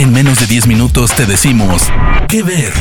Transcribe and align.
En 0.00 0.14
menos 0.14 0.40
de 0.40 0.46
10 0.46 0.66
minutos 0.66 1.14
te 1.14 1.26
decimos 1.26 1.82
qué 2.26 2.42
ver. 2.42 2.72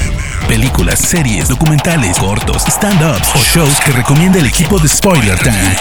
Películas, 0.48 1.00
series, 1.00 1.50
documentales, 1.50 2.18
cortos, 2.18 2.64
stand-ups 2.66 3.36
o 3.36 3.40
shows 3.40 3.78
que 3.82 3.92
recomienda 3.92 4.40
el 4.40 4.46
equipo 4.46 4.80
de 4.80 4.88
Spoiler 4.88 5.38
Time. 5.38 5.76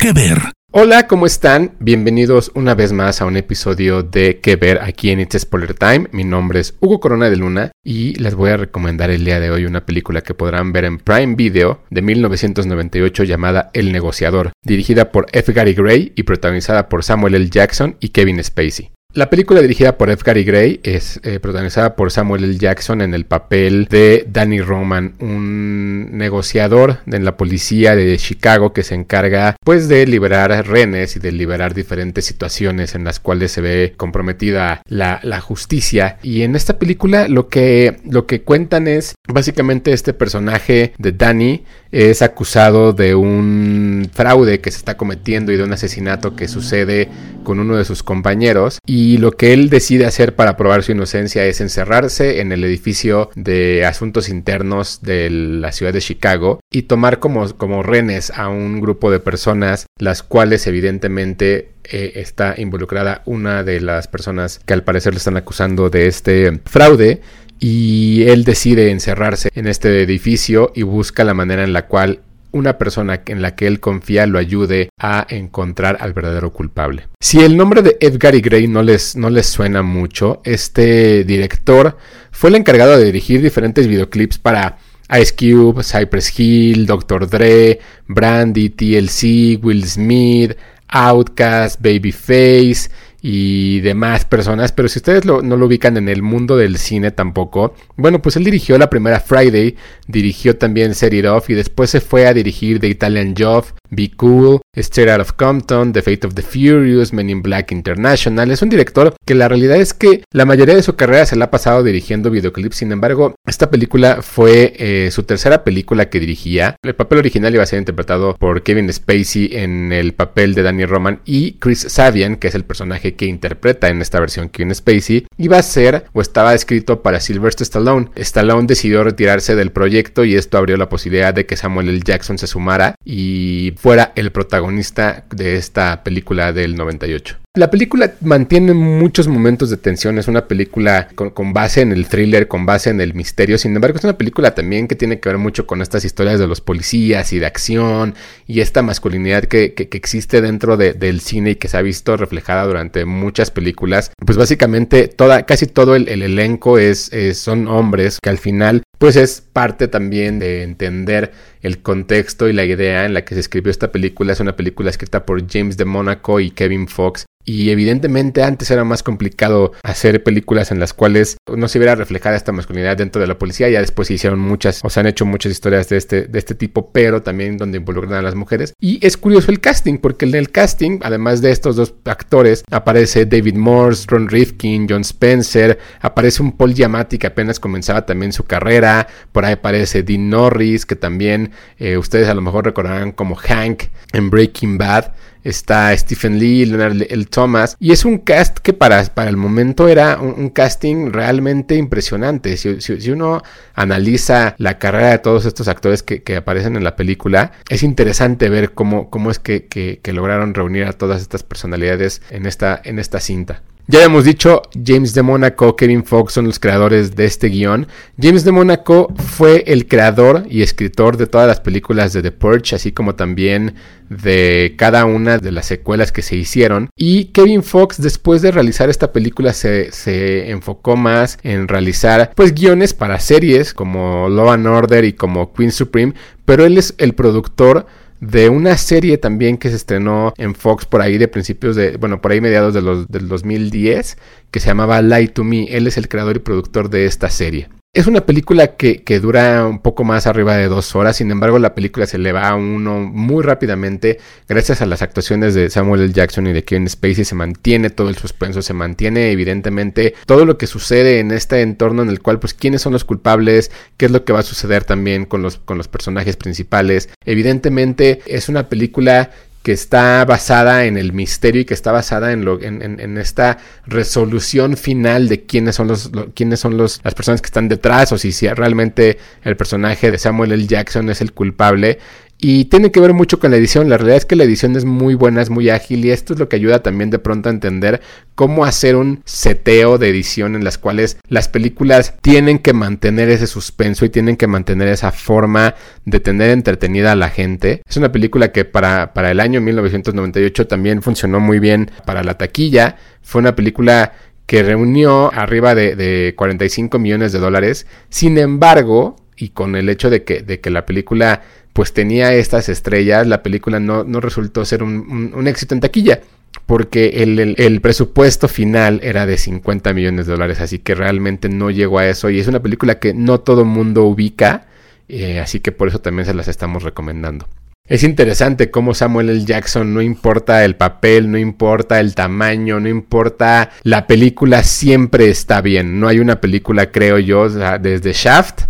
¿Qué 0.00 0.14
ver? 0.14 0.40
Hola, 0.72 1.06
¿cómo 1.08 1.26
están? 1.26 1.72
Bienvenidos 1.78 2.52
una 2.54 2.74
vez 2.74 2.94
más 2.94 3.20
a 3.20 3.26
un 3.26 3.36
episodio 3.36 4.02
de 4.02 4.40
¿Qué 4.40 4.56
ver? 4.56 4.80
aquí 4.80 5.10
en 5.10 5.20
It's 5.20 5.38
Spoiler 5.38 5.74
Time. 5.74 6.06
Mi 6.12 6.24
nombre 6.24 6.60
es 6.60 6.74
Hugo 6.80 7.00
Corona 7.00 7.28
de 7.28 7.36
Luna 7.36 7.72
y 7.84 8.14
les 8.14 8.34
voy 8.34 8.48
a 8.48 8.56
recomendar 8.56 9.10
el 9.10 9.26
día 9.26 9.38
de 9.40 9.50
hoy 9.50 9.66
una 9.66 9.84
película 9.84 10.22
que 10.22 10.32
podrán 10.32 10.72
ver 10.72 10.86
en 10.86 10.96
Prime 10.96 11.34
Video 11.34 11.82
de 11.90 12.00
1998 12.00 13.24
llamada 13.24 13.68
El 13.74 13.92
Negociador, 13.92 14.52
dirigida 14.62 15.12
por 15.12 15.26
F. 15.32 15.52
Gary 15.52 15.74
Gray 15.74 16.14
y 16.16 16.22
protagonizada 16.22 16.88
por 16.88 17.04
Samuel 17.04 17.34
L. 17.34 17.50
Jackson 17.50 17.98
y 18.00 18.08
Kevin 18.08 18.42
Spacey. 18.42 18.95
La 19.16 19.30
película 19.30 19.62
dirigida 19.62 19.96
por 19.96 20.10
F. 20.10 20.22
Gary 20.26 20.44
Gray 20.44 20.78
es 20.82 21.20
eh, 21.22 21.40
protagonizada 21.40 21.96
por 21.96 22.10
Samuel 22.12 22.44
L. 22.44 22.58
Jackson 22.58 23.00
en 23.00 23.14
el 23.14 23.24
papel 23.24 23.86
de 23.88 24.26
Danny 24.30 24.60
Roman, 24.60 25.14
un 25.20 26.18
negociador 26.18 26.98
en 27.06 27.24
la 27.24 27.38
policía 27.38 27.96
de 27.96 28.14
Chicago 28.18 28.74
que 28.74 28.82
se 28.82 28.94
encarga 28.94 29.56
pues 29.64 29.88
de 29.88 30.06
liberar 30.06 30.50
renes 30.68 31.16
y 31.16 31.20
de 31.20 31.32
liberar 31.32 31.72
diferentes 31.72 32.26
situaciones 32.26 32.94
en 32.94 33.04
las 33.04 33.18
cuales 33.18 33.52
se 33.52 33.62
ve 33.62 33.94
comprometida 33.96 34.82
la, 34.86 35.18
la 35.22 35.40
justicia. 35.40 36.18
Y 36.22 36.42
en 36.42 36.54
esta 36.54 36.78
película 36.78 37.26
lo 37.26 37.48
que, 37.48 37.96
lo 38.04 38.26
que 38.26 38.42
cuentan 38.42 38.86
es 38.86 39.14
básicamente 39.26 39.94
este 39.94 40.12
personaje 40.12 40.92
de 40.98 41.12
Danny 41.12 41.64
es 41.90 42.20
acusado 42.20 42.92
de 42.92 43.14
un 43.14 44.10
fraude 44.12 44.60
que 44.60 44.70
se 44.70 44.76
está 44.76 44.98
cometiendo 44.98 45.52
y 45.52 45.56
de 45.56 45.64
un 45.64 45.72
asesinato 45.72 46.36
que 46.36 46.48
sucede 46.48 47.08
con 47.44 47.60
uno 47.60 47.76
de 47.76 47.86
sus 47.86 48.02
compañeros 48.02 48.78
y 48.84 49.05
lo 49.18 49.32
que 49.32 49.52
él 49.52 49.70
decide 49.70 50.06
hacer 50.06 50.34
para 50.34 50.56
probar 50.56 50.82
su 50.82 50.92
inocencia 50.92 51.44
es 51.46 51.60
encerrarse 51.60 52.40
en 52.40 52.52
el 52.52 52.64
edificio 52.64 53.30
de 53.34 53.84
asuntos 53.86 54.28
internos 54.28 55.00
de 55.02 55.30
la 55.30 55.72
ciudad 55.72 55.92
de 55.92 56.00
Chicago 56.00 56.60
y 56.70 56.82
tomar 56.82 57.18
como, 57.18 57.48
como 57.56 57.82
renes 57.82 58.30
a 58.30 58.48
un 58.48 58.80
grupo 58.80 59.10
de 59.10 59.20
personas 59.20 59.86
las 59.98 60.22
cuales 60.22 60.66
evidentemente 60.66 61.70
eh, 61.84 62.12
está 62.16 62.54
involucrada 62.58 63.22
una 63.26 63.62
de 63.62 63.80
las 63.80 64.08
personas 64.08 64.60
que 64.64 64.74
al 64.74 64.84
parecer 64.84 65.14
le 65.14 65.18
están 65.18 65.36
acusando 65.36 65.88
de 65.90 66.06
este 66.06 66.60
fraude 66.64 67.20
y 67.58 68.24
él 68.28 68.44
decide 68.44 68.90
encerrarse 68.90 69.48
en 69.54 69.66
este 69.66 70.02
edificio 70.02 70.72
y 70.74 70.82
busca 70.82 71.24
la 71.24 71.34
manera 71.34 71.64
en 71.64 71.72
la 71.72 71.86
cual 71.86 72.20
una 72.56 72.78
persona 72.78 73.22
en 73.26 73.42
la 73.42 73.54
que 73.54 73.66
él 73.66 73.80
confía 73.80 74.26
lo 74.26 74.38
ayude 74.38 74.88
a 74.98 75.26
encontrar 75.28 75.98
al 76.00 76.12
verdadero 76.12 76.52
culpable. 76.52 77.08
Si 77.20 77.40
el 77.40 77.56
nombre 77.56 77.82
de 77.82 77.96
Edgar 78.00 78.34
y 78.34 78.40
Gray 78.40 78.66
no 78.68 78.82
les, 78.82 79.16
no 79.16 79.30
les 79.30 79.46
suena 79.46 79.82
mucho, 79.82 80.40
este 80.44 81.24
director 81.24 81.96
fue 82.30 82.50
el 82.50 82.56
encargado 82.56 82.98
de 82.98 83.04
dirigir 83.04 83.42
diferentes 83.42 83.86
videoclips 83.86 84.38
para 84.38 84.78
Ice 85.20 85.34
Cube, 85.36 85.84
Cypress 85.84 86.38
Hill, 86.38 86.86
Dr. 86.86 87.28
Dre, 87.28 87.78
Brandy, 88.08 88.70
TLC, 88.70 89.62
Will 89.62 89.84
Smith, 89.84 90.56
Outcast, 90.88 91.80
Babyface 91.80 92.90
y 93.28 93.80
demás 93.80 94.24
personas, 94.24 94.70
pero 94.70 94.88
si 94.88 95.00
ustedes 95.00 95.24
no 95.24 95.40
lo 95.42 95.66
ubican 95.66 95.96
en 95.96 96.08
el 96.08 96.22
mundo 96.22 96.56
del 96.56 96.76
cine 96.76 97.10
tampoco, 97.10 97.74
bueno, 97.96 98.22
pues 98.22 98.36
él 98.36 98.44
dirigió 98.44 98.78
la 98.78 98.88
primera 98.88 99.18
Friday, 99.18 99.74
dirigió 100.06 100.56
también 100.56 100.94
Set 100.94 101.26
Off 101.26 101.50
y 101.50 101.54
después 101.54 101.90
se 101.90 102.00
fue 102.00 102.28
a 102.28 102.34
dirigir 102.34 102.78
The 102.78 102.86
Italian 102.86 103.34
Job, 103.36 103.64
Be 103.90 104.12
Cool, 104.16 104.60
Straight 104.76 105.10
Out 105.10 105.20
of 105.20 105.32
Compton, 105.32 105.92
The 105.92 106.02
Fate 106.02 106.26
of 106.26 106.34
the 106.34 106.42
Furious, 106.42 107.12
Men 107.12 107.30
in 107.30 107.42
Black 107.42 107.72
International. 107.72 108.50
Es 108.50 108.62
un 108.62 108.68
director 108.68 109.14
que 109.24 109.34
la 109.34 109.48
realidad 109.48 109.78
es 109.78 109.94
que 109.94 110.22
la 110.32 110.44
mayoría 110.44 110.74
de 110.74 110.82
su 110.82 110.96
carrera 110.96 111.24
se 111.24 111.36
la 111.36 111.46
ha 111.46 111.50
pasado 111.50 111.82
dirigiendo 111.82 112.30
videoclips. 112.30 112.76
Sin 112.76 112.92
embargo, 112.92 113.34
esta 113.46 113.70
película 113.70 114.20
fue 114.22 114.74
eh, 114.76 115.10
su 115.10 115.22
tercera 115.22 115.64
película 115.64 116.10
que 116.10 116.20
dirigía. 116.20 116.76
El 116.82 116.94
papel 116.94 117.18
original 117.18 117.54
iba 117.54 117.62
a 117.62 117.66
ser 117.66 117.78
interpretado 117.78 118.36
por 118.36 118.62
Kevin 118.62 118.92
Spacey 118.92 119.50
en 119.52 119.92
el 119.92 120.12
papel 120.12 120.54
de 120.54 120.62
Danny 120.62 120.84
Roman 120.84 121.20
y 121.24 121.52
Chris 121.52 121.86
Savian, 121.88 122.36
que 122.36 122.48
es 122.48 122.54
el 122.54 122.64
personaje 122.64 123.14
que 123.14 123.26
interpreta 123.26 123.88
en 123.88 124.02
esta 124.02 124.20
versión 124.20 124.50
Kevin 124.50 124.74
Spacey, 124.74 125.26
iba 125.38 125.58
a 125.58 125.62
ser 125.62 126.04
o 126.12 126.20
estaba 126.20 126.54
escrito 126.54 127.02
para 127.02 127.20
Sylvester 127.20 127.62
Stallone. 127.62 128.10
Stallone 128.16 128.66
decidió 128.66 129.04
retirarse 129.04 129.54
del 129.54 129.72
proyecto 129.72 130.24
y 130.24 130.34
esto 130.34 130.58
abrió 130.58 130.76
la 130.76 130.88
posibilidad 130.88 131.32
de 131.32 131.46
que 131.46 131.56
Samuel 131.56 131.88
L. 131.88 132.00
Jackson 132.04 132.38
se 132.38 132.46
sumara 132.46 132.94
y 133.04 133.74
fuera 133.76 134.12
el 134.16 134.32
protagonista 134.32 134.65
de 134.74 135.56
esta 135.56 136.02
película 136.02 136.52
del 136.52 136.76
98. 136.76 137.36
La 137.56 137.70
película 137.70 138.12
mantiene 138.20 138.74
muchos 138.74 139.28
momentos 139.28 139.70
de 139.70 139.78
tensión, 139.78 140.18
es 140.18 140.28
una 140.28 140.46
película 140.46 141.08
con, 141.14 141.54
base 141.54 141.80
en 141.80 141.90
el 141.90 142.06
thriller, 142.06 142.48
con 142.48 142.66
base 142.66 142.90
en 142.90 143.00
el 143.00 143.14
misterio, 143.14 143.56
sin 143.56 143.74
embargo 143.74 143.96
es 143.96 144.04
una 144.04 144.18
película 144.18 144.54
también 144.54 144.86
que 144.86 144.94
tiene 144.94 145.20
que 145.20 145.30
ver 145.30 145.38
mucho 145.38 145.66
con 145.66 145.80
estas 145.80 146.04
historias 146.04 146.38
de 146.38 146.46
los 146.46 146.60
policías 146.60 147.32
y 147.32 147.38
de 147.38 147.46
acción 147.46 148.14
y 148.46 148.60
esta 148.60 148.82
masculinidad 148.82 149.44
que, 149.44 149.72
existe 149.76 150.42
dentro 150.42 150.76
del 150.76 151.20
cine 151.20 151.52
y 151.52 151.54
que 151.54 151.68
se 151.68 151.78
ha 151.78 151.82
visto 151.82 152.18
reflejada 152.18 152.66
durante 152.66 153.06
muchas 153.06 153.50
películas. 153.50 154.10
Pues 154.18 154.36
básicamente 154.36 155.08
toda, 155.08 155.46
casi 155.46 155.66
todo 155.66 155.96
el, 155.96 156.08
elenco 156.08 156.78
es, 156.78 157.10
son 157.32 157.68
hombres 157.68 158.18
que 158.22 158.28
al 158.28 158.38
final 158.38 158.82
pues 158.98 159.16
es 159.16 159.40
parte 159.40 159.88
también 159.88 160.38
de 160.38 160.62
entender 160.62 161.32
el 161.62 161.82
contexto 161.82 162.48
y 162.48 162.52
la 162.52 162.64
idea 162.64 163.04
en 163.04 163.14
la 163.14 163.24
que 163.24 163.34
se 163.34 163.40
escribió 163.40 163.70
esta 163.70 163.92
película. 163.92 164.32
Es 164.32 164.40
una 164.40 164.56
película 164.56 164.90
escrita 164.90 165.26
por 165.26 165.46
James 165.50 165.76
de 165.76 165.84
Monaco 165.84 166.40
y 166.40 166.50
Kevin 166.50 166.88
Fox 166.88 167.26
y 167.46 167.70
evidentemente 167.70 168.42
antes 168.42 168.70
era 168.72 168.82
más 168.82 169.04
complicado 169.04 169.72
hacer 169.84 170.24
películas 170.24 170.72
en 170.72 170.80
las 170.80 170.92
cuales 170.92 171.36
no 171.46 171.68
se 171.68 171.78
viera 171.78 171.94
reflejada 171.94 172.36
esta 172.36 172.50
masculinidad 172.50 172.96
dentro 172.96 173.20
de 173.20 173.28
la 173.28 173.38
policía. 173.38 173.70
Ya 173.70 173.80
después 173.80 174.08
se 174.08 174.14
hicieron 174.14 174.40
muchas, 174.40 174.80
o 174.82 174.90
se 174.90 174.98
han 174.98 175.06
hecho 175.06 175.24
muchas 175.24 175.52
historias 175.52 175.88
de 175.88 175.96
este, 175.96 176.22
de 176.22 176.38
este 176.40 176.56
tipo, 176.56 176.90
pero 176.90 177.22
también 177.22 177.56
donde 177.56 177.78
involucran 177.78 178.14
a 178.14 178.22
las 178.22 178.34
mujeres. 178.34 178.74
Y 178.80 178.98
es 179.06 179.16
curioso 179.16 179.52
el 179.52 179.60
casting, 179.60 179.98
porque 179.98 180.26
en 180.26 180.34
el 180.34 180.50
casting, 180.50 180.98
además 181.02 181.40
de 181.40 181.52
estos 181.52 181.76
dos 181.76 181.94
actores, 182.04 182.64
aparece 182.68 183.26
David 183.26 183.54
Morse, 183.54 184.06
Ron 184.08 184.28
Rifkin, 184.28 184.88
John 184.88 185.02
Spencer, 185.02 185.78
aparece 186.00 186.42
un 186.42 186.56
Paul 186.56 186.74
Giamatti 186.74 187.16
que 187.16 187.28
apenas 187.28 187.60
comenzaba 187.60 188.04
también 188.04 188.32
su 188.32 188.42
carrera, 188.42 188.85
por 189.32 189.44
ahí 189.44 189.52
aparece 189.54 190.02
Dean 190.02 190.30
Norris, 190.30 190.86
que 190.86 190.96
también 190.96 191.52
eh, 191.78 191.96
ustedes 191.96 192.28
a 192.28 192.34
lo 192.34 192.42
mejor 192.42 192.64
recordarán 192.64 193.12
como 193.12 193.34
Hank 193.36 193.84
en 194.12 194.30
Breaking 194.30 194.78
Bad 194.78 195.12
está 195.48 195.96
Stephen 195.96 196.38
Lee, 196.38 196.66
Leonard 196.66 197.06
L. 197.08 197.24
Thomas, 197.26 197.76
y 197.78 197.92
es 197.92 198.04
un 198.04 198.18
cast 198.18 198.58
que 198.58 198.72
para, 198.72 199.04
para 199.04 199.30
el 199.30 199.36
momento 199.36 199.86
era 199.86 200.18
un, 200.18 200.50
casting 200.50 201.12
realmente 201.12 201.76
impresionante. 201.76 202.56
Si, 202.56 203.10
uno 203.10 203.42
analiza 203.74 204.54
la 204.58 204.78
carrera 204.78 205.10
de 205.10 205.18
todos 205.18 205.44
estos 205.44 205.68
actores 205.68 206.02
que, 206.02 206.36
aparecen 206.36 206.76
en 206.76 206.84
la 206.84 206.96
película, 206.96 207.52
es 207.68 207.82
interesante 207.82 208.48
ver 208.48 208.72
cómo, 208.72 209.08
cómo 209.08 209.30
es 209.30 209.38
que, 209.38 209.66
que, 209.66 210.12
lograron 210.12 210.54
reunir 210.54 210.84
a 210.84 210.92
todas 210.92 211.20
estas 211.22 211.42
personalidades 211.42 212.22
en 212.30 212.46
esta, 212.46 212.80
en 212.82 212.98
esta 212.98 213.20
cinta. 213.20 213.62
Ya 213.88 214.02
hemos 214.02 214.24
dicho, 214.24 214.62
James 214.84 215.14
de 215.14 215.22
Monaco, 215.22 215.76
Kevin 215.76 216.04
Fox 216.04 216.32
son 216.32 216.46
los 216.46 216.58
creadores 216.58 217.14
de 217.14 217.24
este 217.24 217.46
guion. 217.46 217.86
James 218.20 218.42
de 218.42 218.50
Monaco 218.50 219.14
fue 219.16 219.62
el 219.68 219.86
creador 219.86 220.44
y 220.50 220.62
escritor 220.62 221.16
de 221.16 221.28
todas 221.28 221.46
las 221.46 221.60
películas 221.60 222.12
de 222.12 222.20
The 222.20 222.32
Purge, 222.32 222.74
así 222.74 222.90
como 222.90 223.14
también 223.14 223.76
de 224.08 224.74
cada 224.76 225.04
una 225.04 225.38
de 225.38 225.52
las 225.52 225.66
secuelas 225.66 226.10
que 226.10 226.22
se 226.22 226.34
hicieron. 226.34 226.90
Y 226.96 227.26
Kevin 227.26 227.62
Fox, 227.62 228.02
después 228.02 228.42
de 228.42 228.50
realizar 228.50 228.90
esta 228.90 229.12
película, 229.12 229.52
se, 229.52 229.92
se 229.92 230.50
enfocó 230.50 230.96
más 230.96 231.38
en 231.44 231.68
realizar 231.68 232.32
pues 232.34 232.54
guiones 232.54 232.92
para 232.92 233.20
series 233.20 233.72
como 233.72 234.28
Law 234.28 234.50
and 234.50 234.66
Order 234.66 235.04
y 235.04 235.12
como 235.12 235.52
Queen 235.52 235.70
Supreme, 235.70 236.14
pero 236.44 236.64
él 236.64 236.76
es 236.76 236.96
el 236.98 237.14
productor 237.14 237.86
de 238.20 238.48
una 238.48 238.76
serie 238.76 239.18
también 239.18 239.58
que 239.58 239.70
se 239.70 239.76
estrenó 239.76 240.32
en 240.38 240.54
Fox 240.54 240.86
por 240.86 241.02
ahí 241.02 241.18
de 241.18 241.28
principios 241.28 241.76
de, 241.76 241.96
bueno, 241.96 242.20
por 242.20 242.32
ahí 242.32 242.40
mediados 242.40 242.74
de 242.74 242.82
los, 242.82 243.08
del 243.08 243.28
2010, 243.28 244.16
que 244.50 244.60
se 244.60 244.66
llamaba 244.66 245.02
Lie 245.02 245.28
to 245.28 245.44
Me. 245.44 245.64
Él 245.64 245.86
es 245.86 245.96
el 245.96 246.08
creador 246.08 246.36
y 246.36 246.40
productor 246.40 246.90
de 246.90 247.06
esta 247.06 247.30
serie. 247.30 247.68
Es 247.96 248.06
una 248.06 248.26
película 248.26 248.76
que, 248.76 249.20
dura 249.20 249.66
un 249.66 249.78
poco 249.78 250.04
más 250.04 250.26
arriba 250.26 250.54
de 250.54 250.68
dos 250.68 250.94
horas, 250.94 251.16
sin 251.16 251.30
embargo 251.30 251.58
la 251.58 251.74
película 251.74 252.04
se 252.04 252.18
le 252.18 252.30
va 252.30 252.50
a 252.50 252.54
uno 252.54 253.00
muy 253.00 253.42
rápidamente 253.42 254.18
gracias 254.46 254.82
a 254.82 254.86
las 254.86 255.00
actuaciones 255.00 255.54
de 255.54 255.70
Samuel 255.70 256.02
L. 256.02 256.12
Jackson 256.12 256.46
y 256.46 256.52
de 256.52 256.62
Kevin 256.62 256.90
Spacey, 256.90 257.24
se 257.24 257.34
mantiene 257.34 257.88
todo 257.88 258.10
el 258.10 258.16
suspenso, 258.16 258.60
se 258.60 258.74
mantiene 258.74 259.30
evidentemente 259.30 260.14
todo 260.26 260.44
lo 260.44 260.58
que 260.58 260.66
sucede 260.66 261.20
en 261.20 261.30
este 261.30 261.62
entorno 261.62 262.02
en 262.02 262.10
el 262.10 262.20
cual 262.20 262.38
pues 262.38 262.52
quiénes 262.52 262.82
son 262.82 262.92
los 262.92 263.06
culpables, 263.06 263.70
qué 263.96 264.04
es 264.04 264.12
lo 264.12 264.26
que 264.26 264.34
va 264.34 264.40
a 264.40 264.42
suceder 264.42 264.84
también 264.84 265.24
con 265.24 265.40
los, 265.40 265.56
con 265.56 265.78
los 265.78 265.88
personajes 265.88 266.36
principales. 266.36 267.08
Evidentemente 267.24 268.20
es 268.26 268.50
una 268.50 268.68
película 268.68 269.30
que 269.66 269.72
está 269.72 270.24
basada 270.24 270.84
en 270.84 270.96
el 270.96 271.12
misterio 271.12 271.62
y 271.62 271.64
que 271.64 271.74
está 271.74 271.90
basada 271.90 272.30
en, 272.30 272.44
lo, 272.44 272.62
en, 272.62 273.18
esta 273.18 273.58
resolución 273.84 274.76
final 274.76 275.28
de 275.28 275.42
quiénes 275.42 275.74
son, 275.74 275.88
los, 275.88 276.12
quiénes 276.36 276.60
son 276.60 276.76
los, 276.76 277.00
las 277.02 277.16
personas 277.16 277.42
que 277.42 277.46
están 277.46 277.66
detrás 277.66 278.12
o 278.12 278.16
si, 278.16 278.30
si 278.30 278.46
realmente 278.46 279.18
el 279.42 279.56
personaje 279.56 280.12
de 280.12 280.18
Samuel 280.18 280.52
L. 280.52 280.68
Jackson 280.68 281.10
es 281.10 281.20
el 281.20 281.32
culpable 281.32 281.98
Y 282.38 282.66
tiene 282.66 282.90
que 282.90 283.00
ver 283.00 283.14
mucho 283.14 283.38
con 283.38 283.50
la 283.50 283.56
edición. 283.56 283.88
La 283.88 283.96
realidad 283.96 284.18
es 284.18 284.26
que 284.26 284.36
la 284.36 284.44
edición 284.44 284.76
es 284.76 284.84
muy 284.84 285.14
buena, 285.14 285.40
es 285.40 285.48
muy 285.48 285.70
ágil 285.70 286.04
y 286.04 286.10
esto 286.10 286.34
es 286.34 286.38
lo 286.38 286.48
que 286.48 286.56
ayuda 286.56 286.82
también 286.82 287.08
de 287.08 287.18
pronto 287.18 287.48
a 287.48 287.52
entender 287.52 288.02
cómo 288.34 288.66
hacer 288.66 288.96
un 288.96 289.22
seteo 289.24 289.96
de 289.96 290.10
edición 290.10 290.54
en 290.54 290.62
las 290.62 290.76
cuales 290.76 291.16
las 291.28 291.48
películas 291.48 292.14
tienen 292.20 292.58
que 292.58 292.74
mantener 292.74 293.30
ese 293.30 293.46
suspenso 293.46 294.04
y 294.04 294.10
tienen 294.10 294.36
que 294.36 294.46
mantener 294.46 294.88
esa 294.88 295.12
forma 295.12 295.74
de 296.04 296.20
tener 296.20 296.50
entretenida 296.50 297.12
a 297.12 297.16
la 297.16 297.30
gente. 297.30 297.82
Es 297.88 297.96
una 297.96 298.12
película 298.12 298.52
que 298.52 298.66
para, 298.66 299.14
para 299.14 299.30
el 299.30 299.40
año 299.40 299.62
1998 299.62 300.66
también 300.66 301.00
funcionó 301.00 301.40
muy 301.40 301.58
bien 301.58 301.90
para 302.04 302.22
la 302.22 302.36
taquilla. 302.36 302.96
Fue 303.22 303.40
una 303.40 303.56
película 303.56 304.12
que 304.44 304.62
reunió 304.62 305.32
arriba 305.32 305.74
de, 305.74 305.96
de 305.96 306.34
45 306.36 306.98
millones 306.98 307.32
de 307.32 307.38
dólares. 307.38 307.86
Sin 308.10 308.36
embargo, 308.36 309.16
y 309.36 309.50
con 309.50 309.76
el 309.76 309.88
hecho 309.88 310.10
de 310.10 310.24
que, 310.24 310.42
de 310.42 310.60
que 310.60 310.70
la 310.70 310.86
película 310.86 311.42
pues 311.76 311.92
tenía 311.92 312.32
estas 312.32 312.70
estrellas, 312.70 313.26
la 313.26 313.42
película 313.42 313.78
no, 313.78 314.02
no 314.02 314.22
resultó 314.22 314.64
ser 314.64 314.82
un, 314.82 315.46
éxito 315.46 315.74
en 315.74 315.80
taquilla. 315.80 316.20
Porque 316.64 317.22
el, 317.22 317.80
presupuesto 317.82 318.48
final 318.48 318.98
era 319.02 319.26
de 319.26 319.36
50 319.36 319.92
millones 319.92 320.24
de 320.24 320.32
dólares, 320.32 320.62
así 320.62 320.78
que 320.78 320.94
realmente 320.94 321.50
no 321.50 321.70
llegó 321.70 321.98
a 321.98 322.06
eso. 322.06 322.30
Y 322.30 322.40
es 322.40 322.48
una 322.48 322.62
película 322.62 322.98
que 322.98 323.12
no 323.12 323.40
todo 323.40 323.66
mundo 323.66 324.04
ubica, 324.04 324.68
eh, 325.06 325.38
así 325.38 325.60
que 325.60 325.70
por 325.70 325.88
eso 325.88 326.00
también 326.00 326.24
se 326.24 326.32
las 326.32 326.48
estamos 326.48 326.82
recomendando. 326.82 327.46
Es 327.86 328.04
interesante 328.04 328.70
cómo 328.70 328.94
Samuel 328.94 329.28
L. 329.28 329.44
Jackson 329.44 329.92
no 329.92 330.00
importa 330.00 330.64
el 330.64 330.76
papel, 330.76 331.30
no 331.30 331.36
importa 331.36 332.00
el 332.00 332.14
tamaño, 332.14 332.80
no 332.80 332.88
importa 332.88 333.70
la 333.82 334.06
película, 334.06 334.64
siempre 334.64 335.28
está 335.28 335.60
bien. 335.60 336.00
No 336.00 336.08
hay 336.08 336.20
una 336.20 336.40
película, 336.40 336.90
creo 336.90 337.18
yo, 337.18 337.50
desde 337.50 338.14
Shaft 338.14 338.62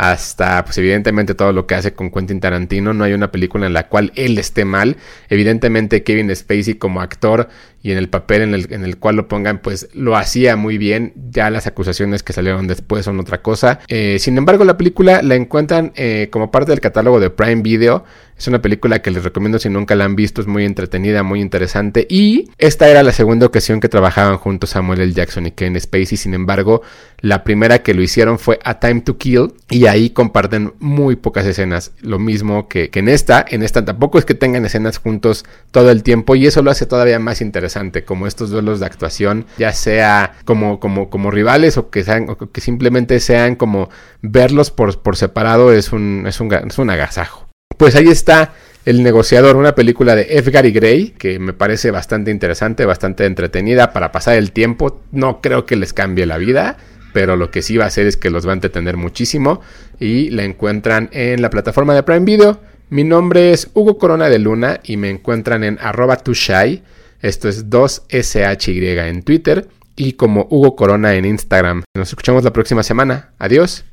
hasta, 0.00 0.64
pues 0.64 0.78
evidentemente 0.78 1.34
todo 1.34 1.52
lo 1.52 1.66
que 1.66 1.74
hace 1.74 1.92
con 1.92 2.10
Quentin 2.10 2.40
Tarantino. 2.40 2.94
No 2.94 3.04
hay 3.04 3.12
una 3.12 3.30
película 3.30 3.66
en 3.66 3.74
la 3.74 3.88
cual 3.88 4.12
él 4.14 4.38
esté 4.38 4.64
mal. 4.64 4.96
Evidentemente 5.28 6.02
Kevin 6.04 6.34
Spacey 6.34 6.76
como 6.76 7.02
actor 7.02 7.50
y 7.82 7.92
en 7.92 7.98
el 7.98 8.08
papel 8.08 8.42
en 8.42 8.54
el, 8.54 8.72
en 8.72 8.84
el 8.84 8.98
cual 8.98 9.16
lo 9.16 9.28
pongan, 9.28 9.60
pues 9.60 9.88
lo 9.94 10.16
hacía 10.16 10.56
muy 10.56 10.76
bien. 10.76 11.14
Ya 11.30 11.48
las 11.50 11.66
acusaciones 11.66 12.22
que 12.22 12.32
salieron 12.32 12.66
después 12.66 13.06
son 13.06 13.18
otra 13.20 13.40
cosa. 13.40 13.80
Eh, 13.88 14.18
sin 14.20 14.36
embargo, 14.36 14.64
la 14.64 14.76
película 14.76 15.22
la 15.22 15.34
encuentran 15.34 15.92
eh, 15.94 16.28
como 16.30 16.50
parte 16.50 16.72
del 16.72 16.80
catálogo 16.80 17.20
de 17.20 17.30
Prime 17.30 17.62
Video. 17.62 18.04
Es 18.36 18.48
una 18.48 18.62
película 18.62 19.02
que 19.02 19.10
les 19.10 19.22
recomiendo 19.22 19.58
si 19.58 19.68
nunca 19.68 19.94
la 19.94 20.06
han 20.06 20.16
visto, 20.16 20.40
es 20.40 20.46
muy 20.46 20.64
entretenida, 20.64 21.22
muy 21.22 21.42
interesante. 21.42 22.06
Y 22.08 22.50
esta 22.56 22.88
era 22.88 23.02
la 23.02 23.12
segunda 23.12 23.44
ocasión 23.44 23.80
que 23.80 23.88
trabajaban 23.90 24.38
juntos 24.38 24.70
Samuel 24.70 25.02
L. 25.02 25.12
Jackson 25.12 25.46
y 25.46 25.50
Ken 25.50 25.78
Spacey. 25.78 26.16
Sin 26.16 26.32
embargo, 26.32 26.80
la 27.20 27.44
primera 27.44 27.82
que 27.82 27.92
lo 27.92 28.00
hicieron 28.00 28.38
fue 28.38 28.58
A 28.64 28.80
Time 28.80 29.02
to 29.02 29.18
Kill. 29.18 29.52
Y 29.68 29.86
ahí 29.86 30.08
comparten 30.08 30.72
muy 30.78 31.16
pocas 31.16 31.44
escenas. 31.44 31.92
Lo 32.00 32.18
mismo 32.18 32.66
que, 32.66 32.88
que 32.88 33.00
en 33.00 33.10
esta. 33.10 33.44
En 33.46 33.62
esta 33.62 33.84
tampoco 33.84 34.18
es 34.18 34.24
que 34.24 34.34
tengan 34.34 34.64
escenas 34.64 34.96
juntos 34.96 35.44
todo 35.70 35.90
el 35.90 36.02
tiempo. 36.02 36.34
Y 36.34 36.46
eso 36.46 36.62
lo 36.62 36.70
hace 36.70 36.86
todavía 36.86 37.18
más 37.18 37.42
interesante. 37.42 37.69
Como 38.04 38.26
estos 38.26 38.50
duelos 38.50 38.80
de 38.80 38.86
actuación, 38.86 39.46
ya 39.58 39.72
sea 39.72 40.34
como, 40.44 40.80
como, 40.80 41.10
como 41.10 41.30
rivales 41.30 41.76
o 41.76 41.90
que, 41.90 42.04
sean, 42.04 42.28
o 42.28 42.36
que 42.36 42.60
simplemente 42.60 43.20
sean 43.20 43.56
como 43.56 43.88
verlos 44.22 44.70
por, 44.70 45.00
por 45.00 45.16
separado, 45.16 45.72
es 45.72 45.92
un, 45.92 46.24
es 46.26 46.40
un, 46.40 46.52
es 46.52 46.78
un 46.78 46.90
agasajo. 46.90 47.46
Pues 47.76 47.94
ahí 47.94 48.08
está 48.08 48.52
El 48.84 49.02
negociador, 49.02 49.56
una 49.56 49.74
película 49.74 50.14
de 50.14 50.26
F. 50.30 50.50
Gary 50.50 50.72
Gray 50.72 51.10
que 51.10 51.38
me 51.38 51.52
parece 51.52 51.90
bastante 51.90 52.30
interesante, 52.30 52.84
bastante 52.86 53.26
entretenida 53.26 53.92
para 53.92 54.10
pasar 54.10 54.36
el 54.36 54.52
tiempo. 54.52 55.02
No 55.12 55.40
creo 55.40 55.66
que 55.66 55.76
les 55.76 55.92
cambie 55.92 56.26
la 56.26 56.38
vida, 56.38 56.78
pero 57.12 57.36
lo 57.36 57.50
que 57.50 57.62
sí 57.62 57.76
va 57.76 57.84
a 57.84 57.88
hacer 57.88 58.06
es 58.06 58.16
que 58.16 58.30
los 58.30 58.46
va 58.46 58.52
a 58.52 58.54
entretener 58.54 58.96
muchísimo 58.96 59.60
y 59.98 60.30
la 60.30 60.44
encuentran 60.44 61.10
en 61.12 61.42
la 61.42 61.50
plataforma 61.50 61.94
de 61.94 62.02
Prime 62.02 62.24
Video. 62.24 62.60
Mi 62.88 63.04
nombre 63.04 63.52
es 63.52 63.70
Hugo 63.74 63.98
Corona 63.98 64.28
de 64.28 64.38
Luna 64.38 64.80
y 64.82 64.96
me 64.96 65.10
encuentran 65.10 65.62
en 65.62 65.78
arroba 65.80 66.16
tushai, 66.16 66.82
esto 67.20 67.48
es 67.48 67.68
2SHY 67.68 69.08
en 69.08 69.22
Twitter 69.22 69.68
y 69.96 70.14
como 70.14 70.46
Hugo 70.50 70.76
Corona 70.76 71.14
en 71.14 71.24
Instagram. 71.24 71.82
Nos 71.96 72.08
escuchamos 72.08 72.44
la 72.44 72.52
próxima 72.52 72.82
semana. 72.82 73.30
Adiós. 73.38 73.84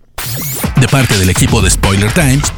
De 0.80 0.88
parte 0.88 1.18
del 1.18 1.30
equipo 1.30 1.62
de 1.62 1.70
Spoiler 1.70 2.12
Times, 2.12 2.52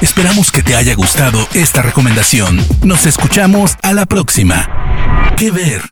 esperamos 0.00 0.50
que 0.52 0.62
te 0.62 0.76
haya 0.76 0.94
gustado 0.94 1.38
esta 1.54 1.82
recomendación. 1.82 2.58
Nos 2.82 3.06
escuchamos 3.06 3.76
a 3.82 3.92
la 3.92 4.06
próxima. 4.06 5.34
¿Qué 5.36 5.50
ver? 5.50 5.82